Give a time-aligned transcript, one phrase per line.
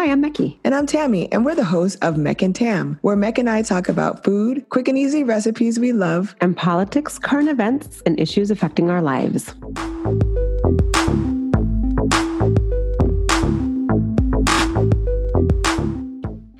[0.00, 0.56] Hi, I'm Mecki.
[0.64, 3.60] And I'm Tammy, and we're the hosts of Mek and Tam, where Mek and I
[3.60, 8.50] talk about food, quick and easy recipes we love, and politics, current events, and issues
[8.50, 9.54] affecting our lives.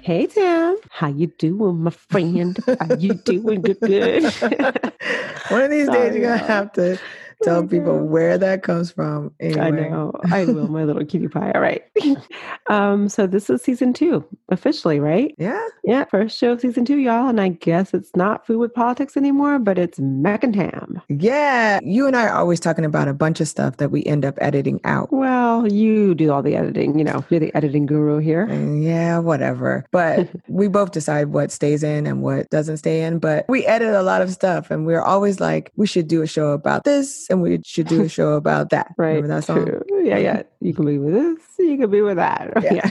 [0.03, 2.59] Hey Tam, how you doing, my friend?
[2.79, 3.81] Are you doing good?
[3.81, 4.25] good?
[5.49, 6.99] One of these days, you're gonna have to
[7.43, 9.33] tell people where that comes from.
[9.41, 9.61] Anyway.
[9.61, 10.13] I know.
[10.31, 11.53] I will, my little cutie pie.
[11.55, 11.83] All right.
[12.71, 15.35] um, so this is season two, officially, right?
[15.39, 15.67] Yeah.
[15.85, 16.05] Yeah.
[16.05, 17.29] First show of season two, y'all.
[17.29, 21.01] And I guess it's not food with politics anymore, but it's Mek and Tam.
[21.09, 21.81] Yeah.
[21.83, 24.37] You and I are always talking about a bunch of stuff that we end up
[24.41, 25.13] editing out.
[25.13, 28.49] Well, you do all the editing, you know, you're the editing guru here.
[28.51, 29.87] Yeah, whatever.
[29.91, 33.19] But we both decide what stays in and what doesn't stay in.
[33.19, 36.27] But we edit a lot of stuff and we're always like, we should do a
[36.27, 38.93] show about this and we should do a show about that.
[38.99, 39.15] right.
[39.17, 39.65] Remember that song?
[39.67, 39.83] True.
[40.03, 40.43] Yeah, yeah.
[40.63, 42.53] You can be with this, you can be with that.
[42.63, 42.91] Yeah.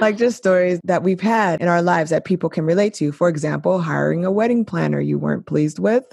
[0.00, 3.10] like just stories that we've had in our lives that people can relate to.
[3.10, 6.04] For example, hiring a wedding planner you weren't pleased with,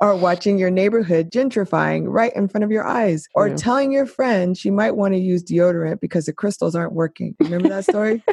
[0.00, 3.54] or watching your neighborhood gentrifying right in front of your eyes, or Yeah.
[3.56, 7.36] telling your friend she might want to use deodorant because the crystals aren't working.
[7.38, 8.24] Remember that story?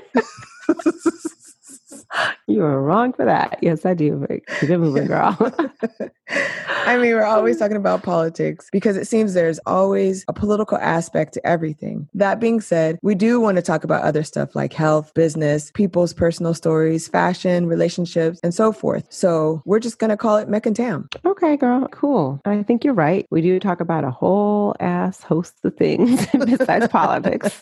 [2.48, 3.60] you are wrong for that.
[3.62, 4.26] Yes, I do.
[4.60, 5.38] Keep it moving, girl.
[6.86, 11.34] I mean, we're always talking about politics because it seems there's always a political aspect
[11.34, 12.08] to everything.
[12.14, 16.14] That being said, we do want to talk about other stuff like health, business, people's
[16.14, 19.06] personal stories, fashion, relationships, and so forth.
[19.10, 21.10] So we're just going to call it Mek and Tam.
[21.26, 21.88] Okay, girl.
[21.92, 22.42] Cool.
[22.46, 23.28] I think you're right.
[23.30, 27.62] We do talk about a whole ass host of things besides politics,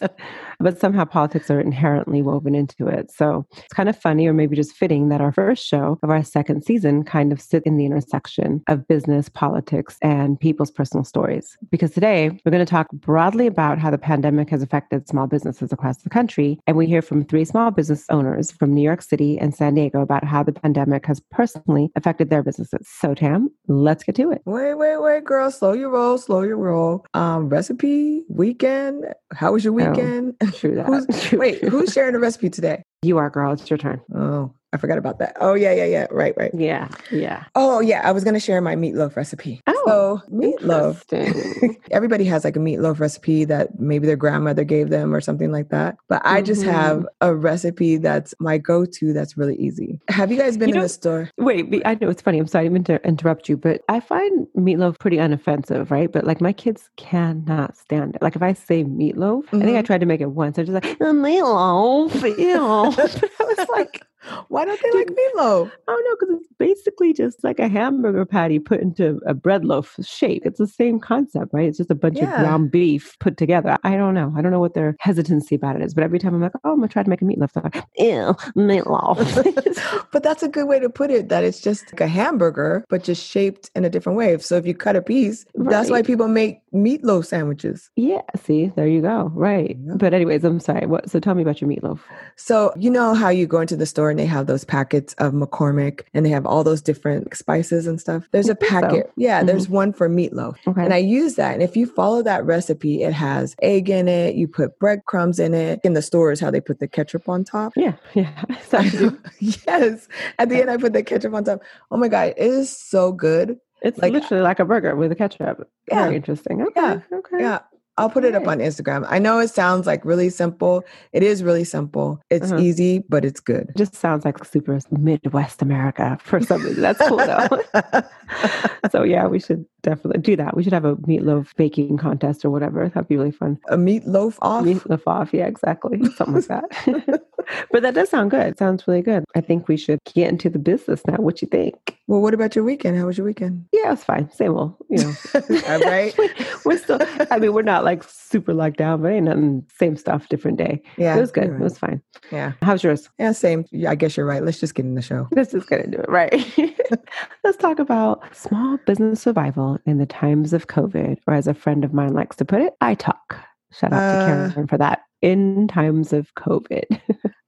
[0.59, 3.11] but somehow politics are inherently woven into it.
[3.11, 6.23] So it's kind of funny or maybe just fitting that our first show of our
[6.23, 11.57] second season kind of sit in the intersection of business, politics, and people's personal stories.
[11.71, 15.71] Because today we're going to talk broadly about how the pandemic has affected small businesses
[15.71, 16.59] across the country.
[16.67, 20.01] And we hear from three small business owners from New York City and San Diego
[20.01, 22.87] about how the pandemic has personally affected their businesses.
[22.89, 24.41] So, Tam, let's get to it.
[24.45, 25.49] Wait, wait, wait, girl.
[25.51, 27.05] Slow your roll, slow your roll.
[27.13, 29.05] Um, recipe, weekend.
[29.33, 30.35] How was your Oh, weekend?
[30.53, 30.85] True that.
[30.87, 31.69] Who's- True, wait, true.
[31.69, 32.83] who's sharing the recipe today?
[33.03, 33.53] You are, girl.
[33.53, 34.01] It's your turn.
[34.13, 35.35] Oh, I forgot about that.
[35.39, 36.07] Oh, yeah, yeah, yeah.
[36.11, 36.51] Right, right.
[36.53, 37.45] Yeah, yeah.
[37.55, 38.01] Oh, yeah.
[38.03, 39.61] I was going to share my meatloaf recipe.
[39.65, 41.77] Oh, so, meatloaf.
[41.91, 45.69] Everybody has like a meatloaf recipe that maybe their grandmother gave them or something like
[45.69, 45.95] that.
[46.09, 46.71] But I just Mhm.
[46.71, 50.01] have a recipe that's my go to that's really easy.
[50.09, 51.29] Have you guys been You in know- the store?
[51.37, 52.37] Wait, I know it's funny.
[52.37, 56.11] I'm sorry, I didn't to interrupt you, but I find meatloaf pretty unoffensive, right?
[56.11, 58.21] But like my kids cannot stand it.
[58.21, 59.85] Like if I say meatloaf, I think I Mhm.
[59.85, 60.57] tried to make it once.
[60.57, 62.91] They're just like, "Uh, meatloaf, ew.
[62.97, 64.01] but I was like,
[64.49, 65.71] Why don't they like meatloaf?
[65.87, 69.63] I don't know, because it's basically just like a hamburger patty put into a bread
[69.65, 70.43] loaf shape.
[70.45, 71.67] It's the same concept, right?
[71.67, 72.33] It's just a bunch Yeah.
[72.33, 73.77] of ground beef put together.
[73.83, 74.33] I don't know.
[74.35, 76.71] I don't know what their hesitancy about it is, but every time I'm like, oh,
[76.71, 80.07] I'm gonna try to make a meatloaf, they're like, ew, meatloaf.
[80.11, 83.03] but that's a good way to put it that it's just like a hamburger, but
[83.03, 84.37] just shaped in a different way.
[84.39, 87.89] So if you cut a piece, that's why people make meatloaf sandwiches.
[87.95, 89.31] yeah, see, there you go.
[89.33, 89.77] Right.
[89.83, 89.93] Yeah.
[89.95, 90.85] But anyways, I'm sorry.
[90.85, 91.99] What so tell me about your meatloaf.
[92.35, 95.33] So, you know how you go into the store and they have those packets of
[95.33, 98.27] McCormick and they have all those different spices and stuff?
[98.31, 98.81] There's a think so.
[98.81, 99.11] packet.
[99.15, 99.73] Yeah, there's mm-hmm.
[99.73, 100.55] one for meatloaf.
[100.67, 100.83] Okay.
[100.83, 101.53] And I use that.
[101.53, 105.53] And if you follow that recipe, it has egg in it, you put breadcrumbs in
[105.53, 105.79] it.
[105.83, 107.73] In the stores, how they put the ketchup on top.
[107.75, 108.43] yeah, yeah.
[108.69, 109.19] So I do.
[109.39, 110.07] yes.
[110.39, 111.61] At the end, I put the ketchup on top.
[111.91, 113.59] Oh my God, it is so good.
[113.81, 115.69] It's Like- literally like a burger with a ketchup.
[115.87, 116.03] Yeah.
[116.05, 116.61] Very interesting.
[116.61, 116.81] Okay.
[116.81, 116.99] Yeah.
[117.13, 117.39] Okay.
[117.39, 117.59] Yeah.
[117.97, 119.05] I'll put it up on Instagram.
[119.09, 120.83] I know it sounds like really simple.
[121.13, 122.21] It is really simple.
[122.29, 122.61] It's Uh-huh.
[122.61, 123.71] easy, but it's good.
[123.75, 126.81] Just sounds like super Midwest America for some reason.
[126.81, 127.47] That's cool though.
[128.91, 130.55] so yeah, we should definitely do that.
[130.55, 132.87] We should have a meatloaf baking contest or whatever.
[132.89, 133.57] That'd be really fun.
[133.69, 134.63] a meatloaf off.
[134.65, 137.23] Meatloaf off, yeah, exactly, something like that.
[137.71, 138.45] but that does sound good.
[138.47, 139.23] It sounds really good.
[139.35, 141.15] I think we should get into the business now.
[141.17, 141.97] What you think?
[142.07, 142.97] Well, what about your weekend?
[142.97, 143.65] How was your weekend?
[143.73, 144.31] Yeah, it was fine.
[144.31, 145.13] Same old, you know.
[145.67, 146.15] All right.
[146.65, 146.99] we're still.
[147.31, 149.65] I mean, we're not like super locked down, but ain't nothing.
[149.77, 150.81] Same stuff, different day.
[150.97, 151.17] Yeah.
[151.17, 151.45] it was good.
[151.45, 152.01] you're It was fine.
[152.31, 152.53] Yeah.
[152.61, 153.09] How's yours?
[153.19, 153.65] Yeah, same.
[153.71, 154.43] Yeah, I guess you're right.
[154.43, 155.27] Let's just get in the show.
[155.31, 156.33] Let's just get into it, right?
[157.43, 161.83] Let's talk about small business survival in the times of COVID, or as a friend
[161.83, 163.37] of mine likes to put it, I talk.
[163.73, 165.01] Shout out Uh, to Karen for that.
[165.21, 167.01] In times of COVID.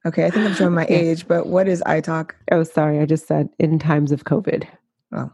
[0.06, 2.36] Okay, I think I'm showing my age, but what is I talk?
[2.52, 4.66] oh, sorry, I just said in times of COVID.
[5.14, 5.32] Oh.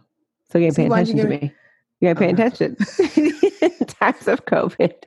[0.52, 1.54] So you See, paying why'd you attention to me.
[2.02, 2.46] You ain't paying Oh.
[2.46, 2.78] attention.
[3.62, 4.94] in times of COVID.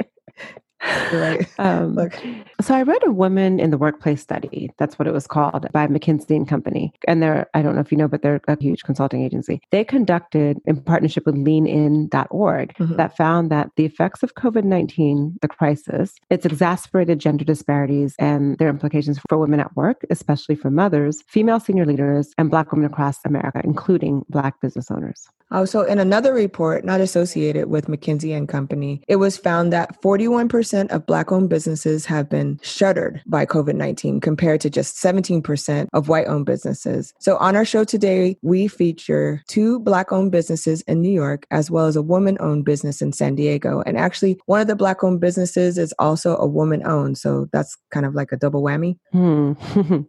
[0.82, 1.46] right.
[1.58, 2.14] Um, Look.
[2.60, 4.70] so I read a woman in the workplace study.
[4.78, 6.92] That's what it was called by McKinsey and Company.
[7.06, 9.60] And they're, I don't know if you know, but they're a huge consulting agency.
[9.70, 12.96] They conducted in partnership with leanin.org Mhm.
[12.96, 18.68] that found that the effects of COVID-19, the crisis, it's exacerbated gender disparities and their
[18.68, 23.18] implications for women at work, especially for mothers, female senior leaders, and Black women across
[23.24, 25.28] America, including Black business owners.
[25.50, 30.00] Oh, so in another report, not associated with McKinsey and Company, it was found that
[30.02, 35.88] 41% of Black owned businesses have been shuttered by COVID 19 compared to just 17%
[35.92, 37.14] of white owned businesses.
[37.18, 41.70] So on our show today, we feature two Black owned businesses in New York, as
[41.70, 43.82] well as a woman owned business in San Diego.
[43.86, 47.16] And actually, one of the Black owned businesses is also a woman owned.
[47.16, 48.98] So that's kind of like a double whammy.
[49.12, 49.52] Hmm.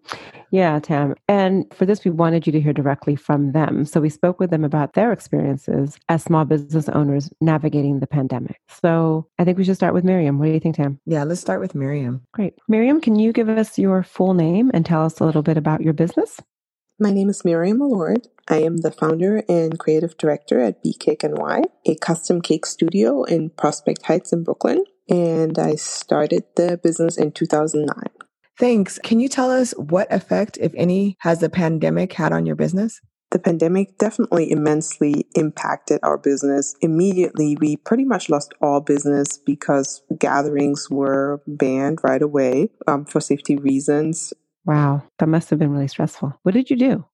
[0.51, 1.15] yeah, Tam.
[1.27, 3.85] And for this, we wanted you to hear directly from them.
[3.85, 8.59] So we spoke with them about their experiences as small business owners navigating the pandemic.
[8.67, 10.39] So I think we should start with Miriam.
[10.39, 10.99] What do you think, Tam?
[11.05, 12.21] Yeah, let's start with Miriam.
[12.33, 12.55] Great.
[12.67, 15.81] Miriam, can you give us your full name and tell us a little bit about
[15.81, 16.39] your business?
[16.99, 18.27] My name is Miriam Milord.
[18.47, 23.23] I am the founder and creative director at B Cake NY, a custom cake studio
[23.23, 24.83] in Prospect Heights in Brooklyn.
[25.07, 27.93] And I started the business in 2009.
[28.57, 28.99] Thanks.
[28.99, 32.99] Can you tell us what effect, if any, has the pandemic had on your business?
[33.31, 36.75] The pandemic definitely immensely impacted our business.
[36.81, 43.21] Immediately, we pretty much lost all business because gatherings were banned right away um, for
[43.21, 44.33] safety reasons.
[44.65, 46.37] Wow, that must have been really stressful.
[46.43, 47.05] What did you do?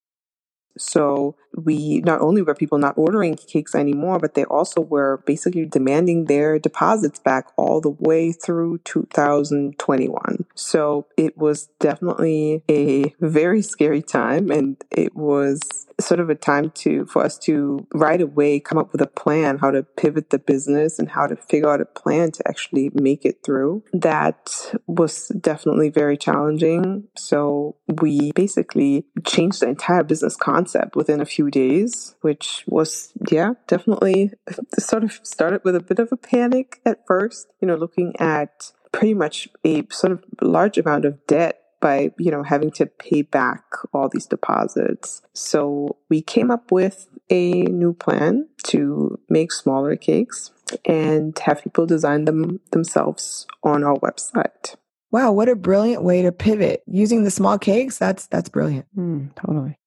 [0.78, 5.66] So we not only were people not ordering cakes anymore, but they also were basically
[5.66, 10.46] demanding their deposits back all the way through 2021.
[10.56, 15.62] So it was definitely a very scary time and it was
[16.00, 19.58] sort of a time to for us to right away come up with a plan
[19.58, 23.24] how to pivot the business and how to figure out a plan to actually make
[23.24, 23.82] it through.
[23.94, 27.08] That was definitely very challenging.
[27.16, 30.65] So we basically changed the entire business concept
[30.96, 34.32] within a few days, which was yeah, definitely
[34.80, 38.72] sort of started with a bit of a panic at first, you know, looking at
[38.92, 43.22] pretty much a sort of large amount of debt by you know having to pay
[43.22, 43.64] back
[43.94, 50.52] all these deposits so we came up with a new plan to make smaller cakes
[50.86, 54.76] and have people design them themselves on our website
[55.16, 56.84] Wow, what a brilliant way to pivot.
[56.88, 58.86] Using the small cakes, that's that's brilliant.
[58.96, 59.80] Hmm, totally.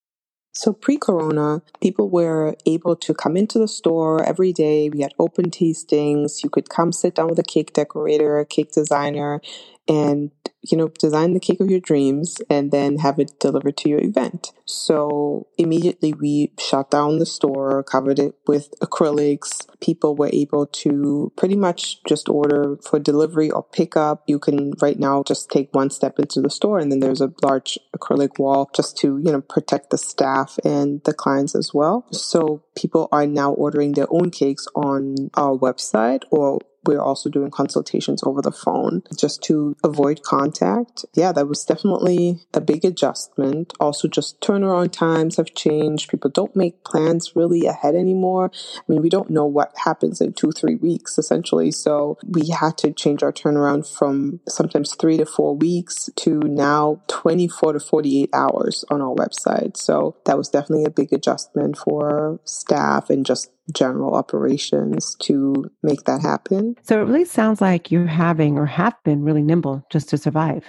[0.59, 4.91] So pre corona, people were able to come into the store every day.
[4.91, 6.43] We had open tastings.
[6.43, 9.41] You could come sit down with a cake decorator, a cake designer,
[9.87, 10.33] and
[10.63, 14.01] you know, design the cake of your dreams and then have it delivered to your
[14.01, 14.53] event.
[14.65, 19.67] So immediately we shut down the store, covered it with acrylics.
[19.81, 24.25] People were able to pretty much just order for delivery or pickup.
[24.27, 27.33] You can right now just take one step into the store and then there's a
[27.43, 32.07] large acrylic wall just to, you know, protect the staff and the clients as well.
[32.11, 36.59] So people are now ordering their own cakes on our website or
[36.89, 41.05] we're also doing consultations over the phone just to avoid contact.
[41.13, 43.75] Yeah, that was definitely a big adjustment.
[43.79, 46.11] Also, just turnaround times have changed.
[46.11, 48.51] People don't make plans really ahead anymore.
[48.55, 51.71] I mean, we don't know what happens in two, three weeks essentially.
[51.73, 57.03] So we had to change our turnaround from sometimes three to four weeks to now
[57.09, 59.77] 24 to 48 hours on our website.
[59.77, 66.05] So that was definitely a big adjustment for staff and just general operations to make
[66.05, 66.75] that happen.
[66.83, 70.65] So it really sounds like you're having or have been really nimble just to survive.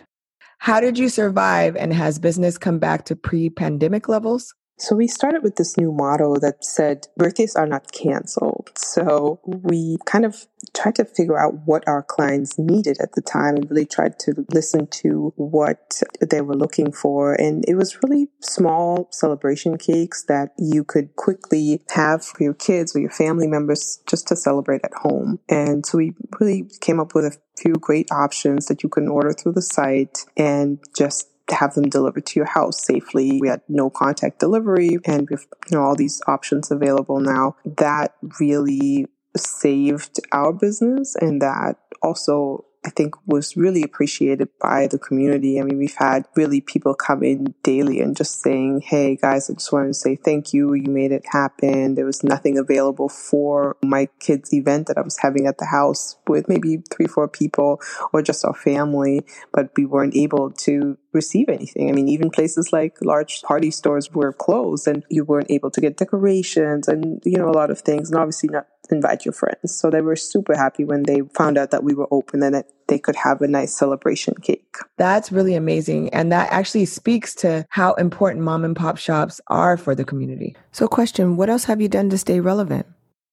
[0.60, 4.54] How did you survive and has business come back to pre-pandemic levels?
[4.80, 8.72] So we started with this new motto that said birthdays are not canceled.
[8.76, 13.58] So we kind of tried to figure out what our clients needed at the time
[13.58, 17.34] and really tried to listen to what they were looking for.
[17.34, 22.96] And it was really small celebration cakes that you could quickly have for your kids
[22.96, 25.40] or your family members just to celebrate at home.
[25.50, 29.34] And so we really came up with a few great options that you can order
[29.34, 33.40] through the site and just have them delivered to your house safely.
[33.40, 37.56] We had no contact delivery and with you know all these options available now.
[37.66, 44.98] That really saved our business and that also I think was really appreciated by the
[44.98, 45.60] community.
[45.60, 49.54] I mean, we've had really people come in daily and just saying, Hey guys, I
[49.54, 50.74] just wanted to say thank you.
[50.74, 51.96] You made it happen.
[51.96, 56.16] There was nothing available for my kids' event that I was having at the house
[56.26, 57.82] with maybe three, four people
[58.14, 61.90] or just our family, but we weren't able to receive anything.
[61.90, 65.82] I mean, even places like large party stores were closed and you weren't able to
[65.82, 68.10] get decorations and, you know, a lot of things.
[68.10, 69.76] And obviously not invite your friends.
[69.76, 72.68] So they were super happy when they found out that we were open and that
[72.88, 74.76] they could have a nice celebration cake.
[74.98, 76.10] That's really amazing.
[76.14, 80.56] And that actually speaks to how important mom and pop shops are for the community.
[80.72, 82.88] So, question What else have you done to stay relevant?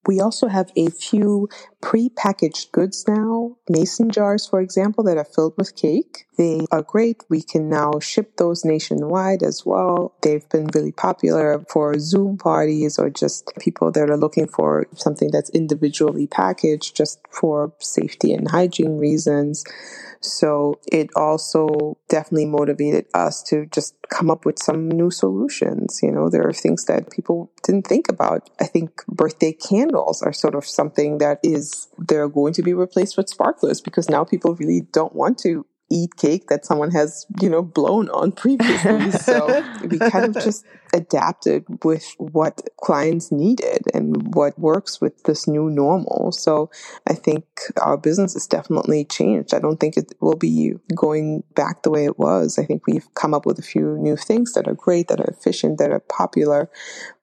[0.07, 1.49] We also have a few
[1.83, 6.26] pre-packaged goods now, mason jars, for example, that are filled with cake.
[6.37, 7.25] They are great.
[7.31, 10.15] We can now ship those nationwide as well.
[10.23, 15.31] They've been really popular for Zoom parties or just people that are looking for something
[15.31, 19.65] that's individually packaged just for safety and hygiene reasons.
[20.21, 26.01] So it also definitely motivated us to just come up with some new solutions.
[26.03, 28.51] You know, there are things that people didn't think about.
[28.61, 33.17] I think birthday candles are sort of something that is, they're going to be replaced
[33.17, 37.49] with sparklers because now people really don't want to eat cake that someone has, you
[37.49, 39.11] know, blown on previously.
[39.13, 45.47] so we kind of just adapted with what clients needed and what works with this
[45.47, 46.33] new normal.
[46.33, 46.71] So
[47.07, 47.45] I think
[47.81, 49.55] our business has definitely changed.
[49.55, 52.59] I don't think it will be going back the way it was.
[52.59, 55.31] I think we've come up with a few new things that are great, that are
[55.31, 56.71] efficient, that are popular,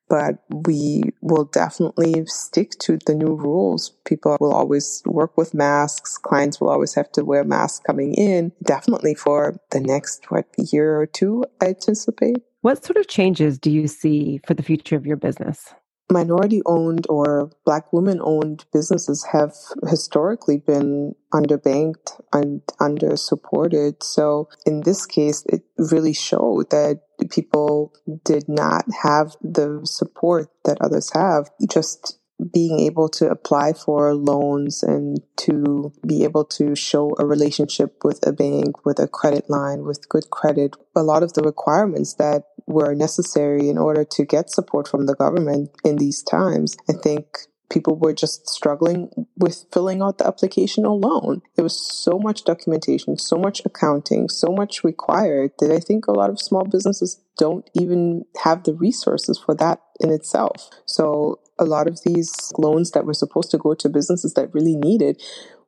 [0.09, 3.91] but we will definitely stick to the new rules.
[4.05, 6.17] People will always work with masks.
[6.17, 10.99] Clients will always have to wear masks coming in, definitely for the next, what, year
[10.99, 12.37] or two, I anticipate.
[12.61, 15.73] What sort of changes do you see for the future of your business?
[16.11, 19.53] Minority owned or black women owned businesses have
[19.87, 24.03] historically been underbanked and under supported.
[24.03, 27.93] So in this case, it really showed that people
[28.23, 31.49] did not have the support that others have.
[31.69, 32.19] Just
[32.51, 38.25] being able to apply for loans and to be able to show a relationship with
[38.27, 42.43] a bank, with a credit line, with good credit, a lot of the requirements that
[42.67, 47.25] were necessary in order to get support from the government in these times, I think
[47.69, 51.41] people were just struggling with filling out the application alone.
[51.55, 56.11] There was so much documentation, so much accounting, so much required that I think a
[56.11, 60.69] lot of small businesses don't even have the resources for that in itself.
[60.85, 64.75] So a lot of these loans that were supposed to go to businesses that really
[64.75, 65.21] needed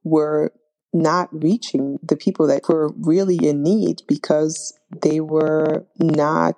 [0.04, 0.54] were
[0.96, 6.58] not reaching the people that were really in need because they were not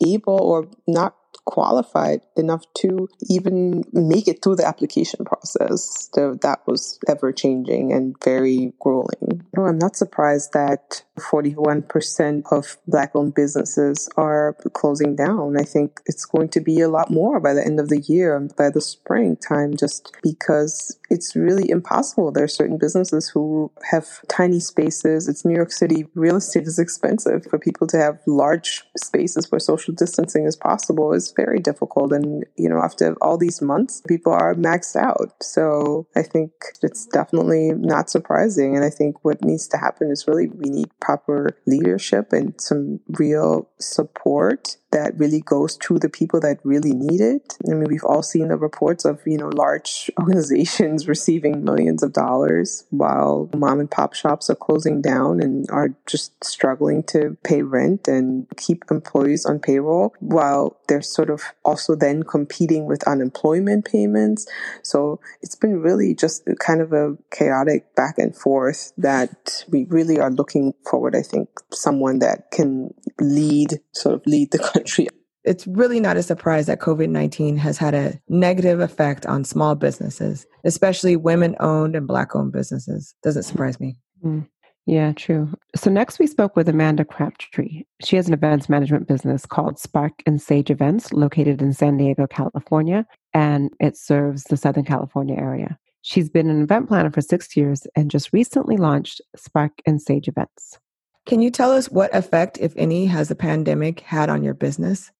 [0.00, 1.14] able or not
[1.46, 6.10] qualified enough to even make it through the application process.
[6.12, 9.46] So that was ever changing and very grueling.
[9.56, 15.56] No, I'm not surprised that 41% of black owned businesses are closing down.
[15.58, 18.38] I think it's going to be a lot more by the end of the year,
[18.56, 22.32] by the springtime, just because it's really impossible.
[22.32, 25.28] There are certain businesses who have tiny spaces.
[25.28, 26.06] It's New York City.
[26.14, 31.12] Real estate is expensive for people to have large spaces where social distancing is possible.
[31.12, 32.12] Is very difficult.
[32.12, 35.32] And, you know, after all these months, people are maxed out.
[35.42, 36.50] So I think
[36.82, 38.76] it's definitely not surprising.
[38.76, 43.00] And I think what needs to happen is really we need proper leadership and some
[43.08, 47.56] real support that really goes to the people that really need it.
[47.68, 52.12] I mean, we've all seen the reports of, you know, large organizations receiving millions of
[52.12, 57.62] dollars while mom and pop shops are closing down and are just struggling to pay
[57.62, 63.84] rent and keep employees on payroll while they're sort of also then competing with unemployment
[63.84, 64.46] payments.
[64.82, 70.20] So it's been really just kind of a chaotic back and forth that we really
[70.20, 75.08] are looking forward, I think, someone that can lead, sort of lead the country.
[75.44, 79.76] It's really not a surprise that COVID 19 has had a negative effect on small
[79.76, 83.14] businesses, especially women owned and Black owned businesses.
[83.22, 83.96] Doesn't surprise me.
[84.24, 84.48] Mm.
[84.86, 85.52] Yeah, true.
[85.74, 87.82] So next we spoke with Amanda Crabtree.
[88.04, 92.26] She has an events management business called Spark and Sage Events located in San Diego,
[92.28, 93.04] California,
[93.34, 95.76] and it serves the Southern California area.
[96.02, 100.28] She's been an event planner for six years and just recently launched Spark and Sage
[100.28, 100.78] Events.
[101.26, 105.10] Can you tell us what effect, if any, has the pandemic had on your business?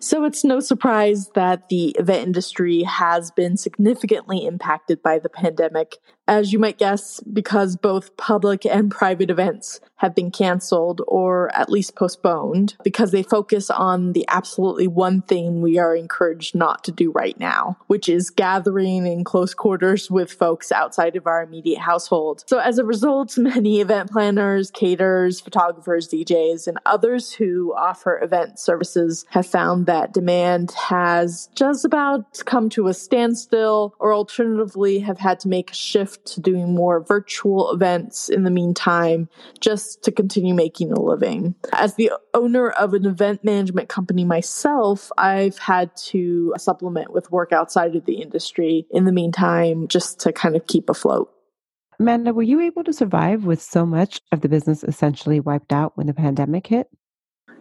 [0.00, 5.96] So it's no surprise that the event industry has been significantly impacted by the pandemic,
[6.26, 11.70] as you might guess, because both public and private events have been canceled or at
[11.70, 16.92] least postponed because they focus on the absolutely one thing we are encouraged not to
[16.92, 21.78] do right now, which is gathering in close quarters with folks outside of our immediate
[21.78, 22.44] household.
[22.46, 28.58] So as a result, many event planners, caterers, photographers, DJs, and others who offer event
[28.58, 35.18] services have found that demand has just about come to a standstill or alternatively have
[35.18, 39.28] had to make a shift shift to doing more virtual events in the meantime,
[39.60, 41.54] just to continue making a living.
[41.72, 47.52] As the owner of an event management company myself, I've had to supplement with work
[47.52, 51.30] outside of the industry in the meantime, just to kind of keep afloat.
[52.00, 55.96] Amanda, were you able to survive with so much of the business essentially wiped out
[55.96, 56.88] when the pandemic hit?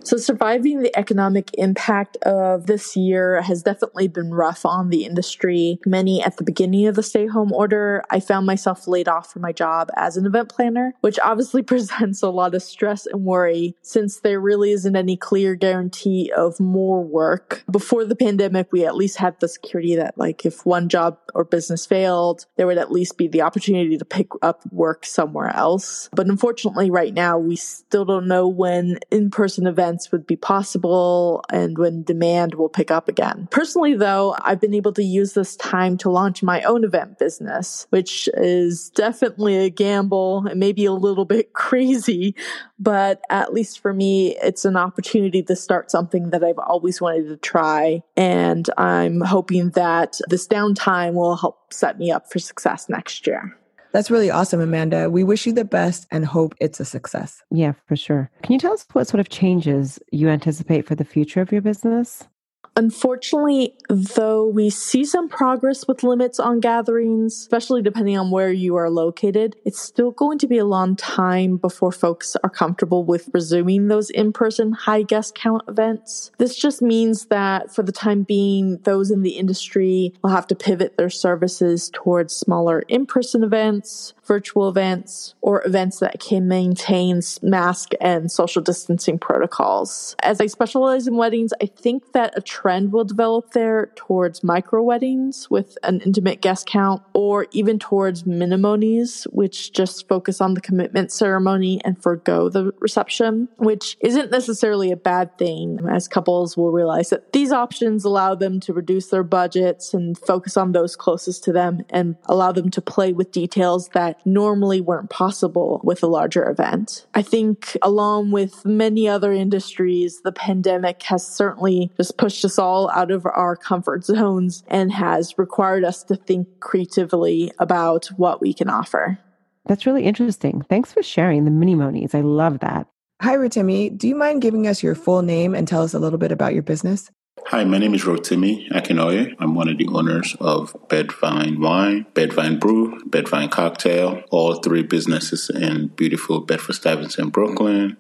[0.06, 5.80] So, surviving the economic impact of this year has definitely been rough on the industry.
[5.86, 9.44] Many at the beginning of the stay home order, I found myself laid off from
[9.44, 13.78] my job as an event planner, which obviously presents a lot of stress and worry
[13.82, 17.64] since there really isn't any clear guarantee of more work.
[17.72, 21.46] Before the pandemic, we at least had the security that, like, if one job or
[21.46, 26.10] business failed, there would at least be the opportunity to pick up work somewhere else.
[26.12, 30.36] But unfortunately, right now, we still don't know when in person events events would be
[30.36, 33.48] possible and when demand will pick up again.
[33.52, 37.86] Personally, though, I've been able to use this time to launch my own event business,
[37.92, 42.36] which is definitely a gamble and maybe a little bit crazy,
[42.80, 47.28] but at least for me, it's an opportunity to start something that I've always wanted
[47.28, 48.02] to try.
[48.18, 53.56] And I'm hoping that this downtime will help set me up for success next year.
[53.94, 55.10] That's really awesome, Amanda.
[55.10, 57.44] We wish you the best and hope it's a success.
[57.52, 58.32] Yeah, for sure.
[58.42, 61.62] Can you tell us what sort of changes you anticipate for the future of your
[61.62, 62.28] business?
[62.76, 68.76] Unfortunately, though we see some progress with limits on gatherings, especially depending on where you
[68.76, 73.30] are located, it's still going to be a long time before folks are comfortable with
[73.32, 76.32] resuming those in person high guest count events.
[76.40, 80.56] This just means that for the time being, those in the industry will have to
[80.56, 87.22] pivot their services towards smaller in person events, virtual events, or events that can maintain
[87.42, 90.16] mask and social distancing protocols.
[90.24, 94.82] As I specialize in weddings, I think that a trend will develop there towards micro
[94.82, 100.62] weddings with an intimate guest count, or even towards minimonies, which just focus on the
[100.62, 106.72] commitment ceremony and forego the reception, which isn't necessarily a bad thing, as couples will
[106.72, 111.44] realize that these options allow them to reduce their budgets and focus on those closest
[111.44, 116.08] to them and allow them to play with details that normally weren't possible with a
[116.08, 117.06] larger event.
[117.14, 122.60] I think, along with many other industries, the pandemic has certainly just pushed us us
[122.60, 128.42] all out of our comfort zones and has required us to think creatively about what
[128.42, 129.18] we can offer.
[129.66, 130.62] That's really interesting.
[130.70, 132.14] Thanks for sharing the minimonies.
[132.14, 132.88] I love that.
[133.22, 133.98] Hi, Rotimi.
[133.98, 136.54] Do you mind giving us your full name and tell us a little bit about
[136.54, 137.10] your business?
[137.48, 139.36] Hi, my name is Rotimi Akinoye.
[139.38, 145.50] I'm one of the owners of Bed-Vyne Wine, Bed-Vyne Brew, Bed-Vyne Cocktail, all three businesses
[145.50, 147.98] in beautiful Bedford Stuyvesant, Brooklyn.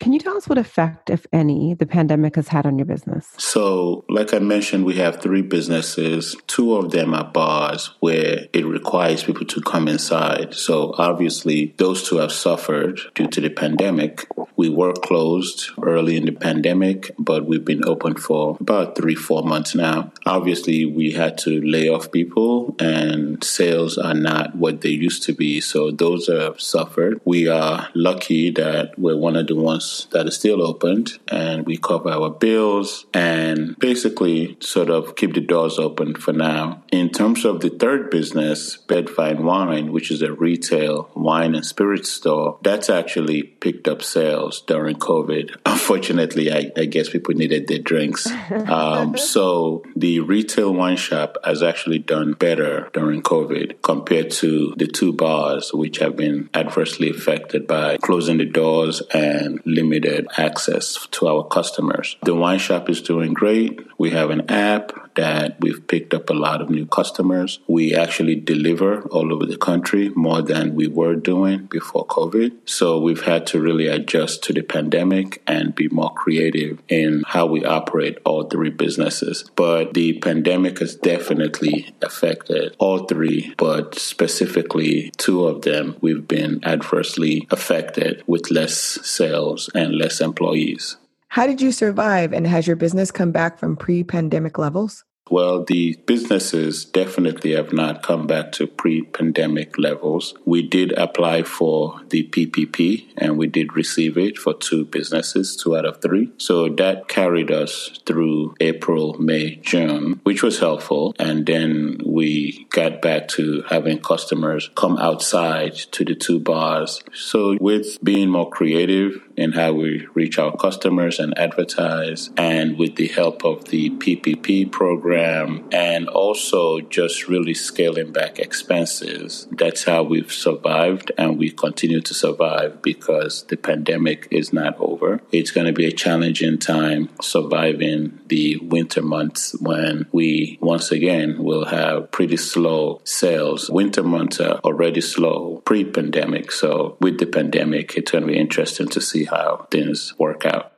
[0.00, 3.32] Can you tell us what effect, if any, the pandemic has had on your business?
[3.38, 6.36] So, like I mentioned, we have three businesses.
[6.46, 10.52] Two of them are bars where it requires people to come inside.
[10.52, 14.28] So, obviously, those two have suffered due to the pandemic.
[14.56, 19.42] We were closed early in the pandemic, but we've been open for about three, four
[19.42, 20.12] months now.
[20.26, 25.32] Obviously, we had to lay off people, and sales are not what they used to
[25.32, 25.60] be.
[25.60, 27.20] So, those have suffered.
[27.24, 31.76] We are lucky that we're one of the ones that is still opened and we
[31.76, 36.82] cover our bills and basically sort of keep the doors open for now.
[36.92, 42.06] In terms of the third business, Bed-Vyne Wine, which is a retail wine and spirit
[42.06, 45.56] store, that's actually picked up sales during COVID.
[45.66, 48.26] Unfortunately, I, I guess people needed their drinks.
[48.64, 54.86] Um, so the retail wine shop has actually done better during COVID compared to the
[54.86, 61.28] two bars, which have been adversely affected by closing the doors and limited access to
[61.28, 62.16] our customers.
[62.22, 63.80] The wine shop is doing great.
[63.98, 67.60] We have an app that we've picked up a lot of new customers.
[67.66, 72.52] We actually deliver all over the country more than we were doing before COVID.
[72.64, 77.46] So we've had to really adjust to the pandemic and be more creative in how
[77.46, 79.50] we operate all three businesses.
[79.54, 86.60] But the pandemic has definitely affected all three, but specifically two of them, we've been
[86.64, 90.96] adversely affected with less sales and less employees.
[91.34, 95.04] How did you survive, and has your business come back from pre pandemic levels?
[95.30, 100.34] Well, the businesses definitely have not come back to pre pandemic levels.
[100.44, 105.76] We did apply for the PPP and we did receive it for two businesses, two
[105.76, 106.30] out of three.
[106.36, 111.14] So that carried us through April, May, June, which was helpful.
[111.18, 117.02] And then we got back to having customers come outside to the two bars.
[117.14, 122.94] So with being more creative in how we reach our customers and advertise, and with
[122.96, 129.46] the help of the PPP program, program and also just really scaling back expenses.
[129.52, 135.20] That's how we've survived and we continue to survive because the pandemic is not over.
[135.30, 141.42] It's going to be a challenging time surviving the winter months when we once again
[141.42, 143.70] will have pretty slow sales.
[143.70, 146.50] Winter months are already slow pre pandemic.
[146.50, 150.72] So with the pandemic, it's going to be interesting to see how things work out.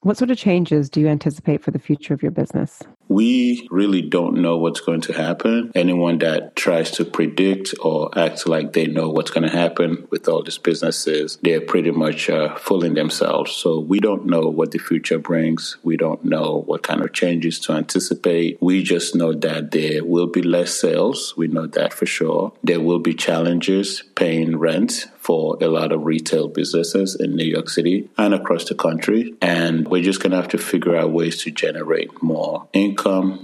[0.00, 2.82] What sort of changes do you anticipate for the future of your business?
[3.08, 5.72] We really don't know what's going to happen.
[5.74, 10.28] Anyone that tries to predict or act like they know what's going to happen with
[10.28, 13.52] all these businesses, they're pretty much uh, fooling themselves.
[13.52, 15.76] So we don't know what the future brings.
[15.82, 18.58] We don't know what kind of changes to anticipate.
[18.60, 21.34] We just know that there will be less sales.
[21.36, 22.52] We know that for sure.
[22.62, 27.68] There will be challenges paying rent for a lot of retail businesses in New York
[27.68, 29.34] City and across the country.
[29.42, 32.95] And we're just going to have to figure out ways to generate more income,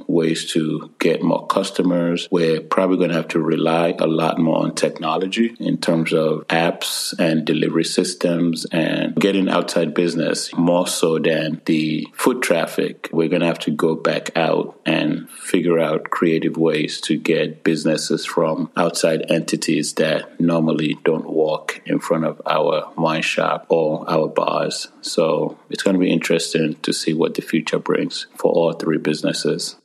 [0.06, 2.28] ways to get more customers.
[2.30, 6.46] We're probably going to have to rely a lot more on technology in terms of
[6.48, 13.08] apps and delivery systems and getting outside business more so than the foot traffic.
[13.12, 17.64] We're going to have to go back out and figure out creative ways to get
[17.64, 24.08] businesses from outside entities that normally don't walk in front of our wine shop or
[24.10, 24.88] our bars.
[25.02, 28.98] So it's going to be interesting to see what the future brings for all three
[28.98, 29.81] businesses services.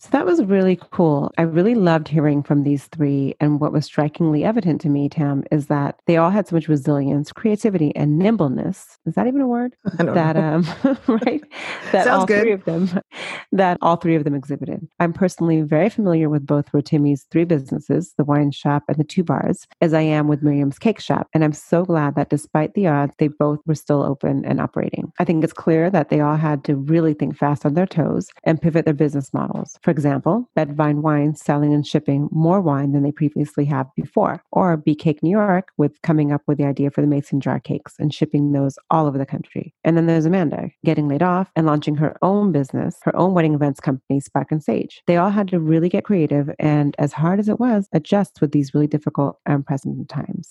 [0.00, 1.32] So that was really cool.
[1.38, 3.34] I really loved hearing from these three.
[3.40, 6.68] And what was strikingly evident to me, Tam, is that they all had so much
[6.68, 8.96] resilience, creativity, and nimbleness.
[9.06, 9.74] Is that even a word?
[9.98, 10.62] that know.
[10.84, 11.42] um right?
[11.90, 12.42] That Sounds all good.
[12.42, 13.00] three of them
[13.52, 14.86] that all three of them exhibited.
[15.00, 19.24] I'm personally very familiar with both Rotimi's three businesses, the wine shop and the two
[19.24, 21.26] bars, as I am with Miriam's cake shop.
[21.34, 25.12] And I'm so glad that despite the odds, they both were still open and operating.
[25.18, 28.28] I think it's clear that they all had to really think fast on their toes
[28.44, 29.76] and pivot their business models.
[29.88, 34.76] For example, Bed-Vyne Wine selling and shipping more wine than they previously have before, or
[34.76, 37.94] B Cake New York with coming up with the idea for the mason jar cakes
[37.98, 39.72] and shipping those all over the country.
[39.84, 43.54] And then there's Amanda getting laid off and launching her own business, her own wedding
[43.54, 45.02] events company, Spark and Sage.
[45.06, 48.52] They all had to really get creative and, as hard as it was, adjust with
[48.52, 50.50] these really difficult and present times.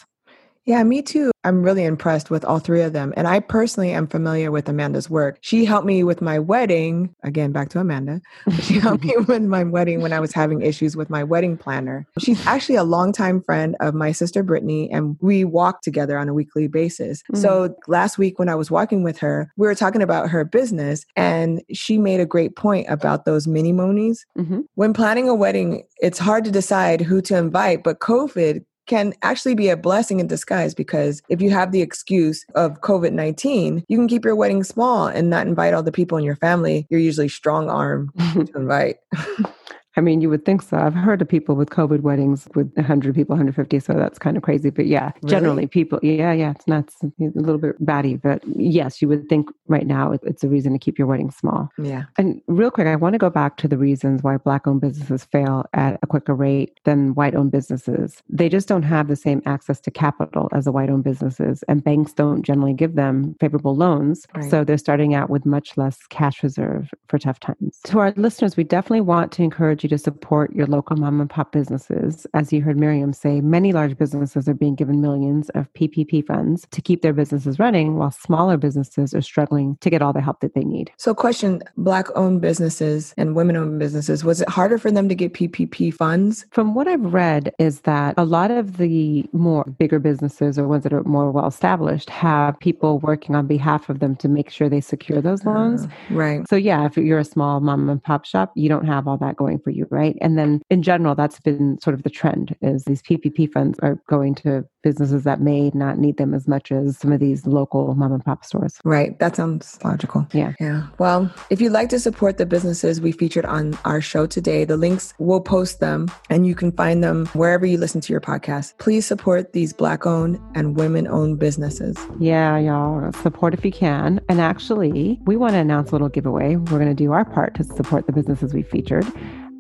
[0.68, 1.32] Yeah, me too.
[1.46, 3.14] I'm really impressed with all three of them.
[3.16, 5.38] And I personally am familiar with Amanda's work.
[5.40, 7.16] She helped me with my wedding.
[7.24, 8.20] Again, back to Amanda.
[8.68, 12.06] She helped me with my wedding when I was having issues with my wedding planner.
[12.20, 16.34] She's actually a longtime friend of my sister Brittany, and we walk together on a
[16.34, 17.24] weekly basis.
[17.34, 17.42] Mm.
[17.42, 21.06] So last week when I was walking with her, we were talking about her business,
[21.16, 24.26] and she made a great point about those minimonies.
[24.38, 24.66] Mhm.
[24.76, 29.56] When planning a wedding, it's hard to decide who to invite, but COVID can actually
[29.56, 33.98] be a blessing in disguise because if you have the excuse of COVID 19, you
[33.98, 37.00] can keep your wedding small and not invite all the people in your family you're
[37.00, 38.98] usually strong arm to invite.
[39.98, 40.78] I mean, you would think so.
[40.78, 43.80] I've heard of people with COVID weddings with 100 people, 150.
[43.80, 44.70] So that's kind of crazy.
[44.70, 45.30] But yeah, Really?
[45.30, 46.98] generally people, yeah, yeah, it's nuts.
[47.04, 48.16] A little bit batty.
[48.16, 51.70] But yes, you would think right now it's a reason to keep your wedding small.
[51.80, 52.04] Yeah.
[52.18, 55.26] And real quick, I want to go back to the reasons why Black owned businesses
[55.26, 58.22] fail at a quicker rate than white owned businesses.
[58.30, 61.84] They just don't have the same access to capital as the white owned businesses, and
[61.84, 64.28] banks don't generally give them favorable loans.
[64.36, 64.50] Right.
[64.50, 67.80] So they're starting out with much less cash reserve for tough times.
[67.86, 71.30] To our listeners, we definitely want to encourage you to support your local mom and
[71.30, 72.28] pop businesses.
[72.34, 76.68] As you heard Miriam say, many large businesses are being given millions of PPP funds
[76.72, 80.42] to keep their businesses running, while smaller businesses are struggling to get all the help
[80.42, 80.92] that they need.
[80.98, 85.16] So, question Black owned businesses and women owned businesses, was it harder for them to
[85.16, 86.46] get PPP funds?
[86.52, 90.84] From what I've read, is that a lot of the more bigger businesses or ones
[90.84, 94.70] that are more well established have people working on behalf of them to make sure
[94.70, 95.86] they secure those loans.
[95.86, 96.50] Uh, right.
[96.50, 99.36] So yeah, if you're a small mom and pop shop, you don't have all that
[99.36, 100.18] going for you, right?
[100.22, 104.02] And then in general, that's been sort of the trend is these PPP funds are
[104.10, 107.94] going to businesses that may not need them as much as some of these local
[107.96, 108.80] mom and pop stores.
[108.86, 109.20] Right.
[109.20, 110.26] That sounds logical.
[110.32, 110.54] Yeah.
[110.62, 110.88] Yeah.
[110.98, 114.78] Well, if you'd like to support the businesses we featured on our show today, the
[114.78, 118.78] links, we'll post them and you can find them wherever you listen to your podcast.
[118.78, 121.98] Please support these Black owned and women owned businesses.
[122.18, 124.22] Yeah, y'all support if you can.
[124.30, 126.56] And actually, we want to announce a little giveaway.
[126.56, 129.06] We're going to do our part to support the businesses we featured.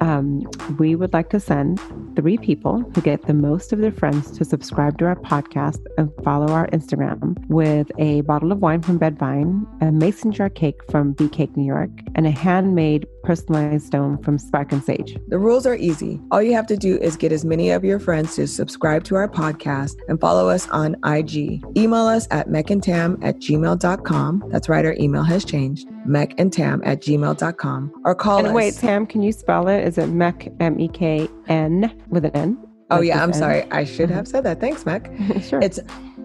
[0.01, 1.79] Um, we would like to send
[2.15, 6.11] three people who get the most of their friends to subscribe to our podcast and
[6.23, 11.13] follow our Instagram with a bottle of wine from Bed-Vyne, a mason jar cake from
[11.13, 15.17] B Cake New York, and a handmade personalized stone from Spark and Sage.
[15.27, 16.21] The rules are easy.
[16.31, 19.15] All you have to do is get as many of your friends to subscribe to
[19.15, 21.61] our podcast and follow us on IG.
[21.75, 24.43] Email us at mekandtam at gmail.com.
[24.49, 25.87] That's right, our email has changed.
[26.07, 28.01] mekandtam at gmail.com.
[28.05, 28.53] Or call and us.
[28.53, 29.86] wait, Tam, can you spell it?
[29.87, 32.57] Is it Mek, M E K N with an N?
[32.91, 33.33] Oh, yeah, I'm N?
[33.33, 33.63] sorry.
[33.71, 34.15] I should uh-huh.
[34.15, 34.59] have said that.
[34.59, 35.09] Thanks, Mek.
[35.41, 35.61] sure.
[35.61, 35.79] It's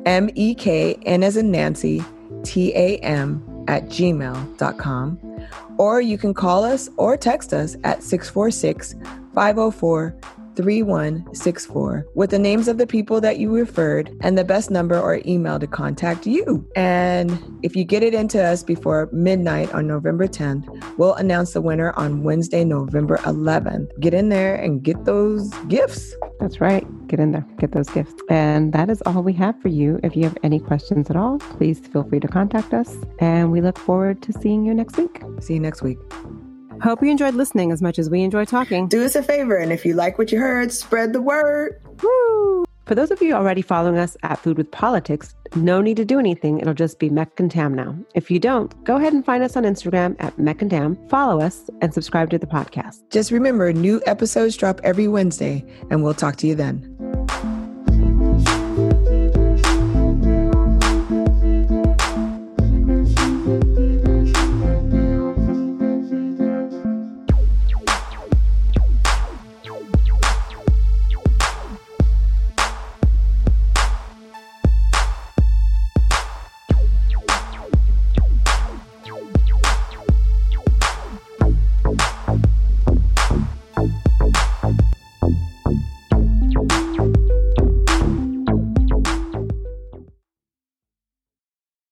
[0.05, 2.05] M E K N as in Nancy,
[2.43, 5.47] T A M at gmail.com.
[5.79, 8.97] Or you can call us or text us at 646
[9.33, 10.17] 504
[10.57, 15.21] 3164 with the names of the people that you referred and the best number or
[15.27, 16.67] email to contact you.
[16.77, 17.31] And
[17.63, 21.93] if you get it into us before midnight on November 10th, we'll announce the winner
[21.93, 23.89] on Wednesday, November 11th.
[24.01, 26.15] Get in there and get those gifts.
[26.41, 26.87] That's right.
[27.07, 28.15] Get in there, get those gifts.
[28.29, 30.01] And that is all we have for you.
[30.03, 32.97] If you have any questions at all, please feel free to contact us.
[33.19, 35.23] And we look forward to seeing you next week.
[35.41, 35.99] See you next week.
[36.83, 38.89] Hope you enjoyed listening as much as we enjoy talking.
[38.89, 41.81] Do us a favor, and if you like what you heard, spread the word.
[42.03, 42.65] Woo!
[42.87, 46.19] For those of you already following us at Food with Politics, no need to do
[46.19, 46.59] anything.
[46.59, 47.97] It'll just be Mek and Tam now.
[48.17, 51.41] If you don't, go ahead and find us on Instagram at Mek and Tam, follow
[51.41, 53.09] us, and subscribe to the podcast.
[53.11, 57.12] Just remember, new episodes drop every Wednesday, and we'll talk to you then.